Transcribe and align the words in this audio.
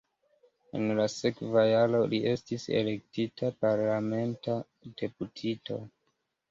En 0.77 0.87
la 0.99 1.05
sekva 1.15 1.65
jaro 1.73 2.01
li 2.15 2.21
estis 2.33 2.67
elektita 2.81 3.53
parlamenta 3.67 4.61
deputito. 5.05 5.81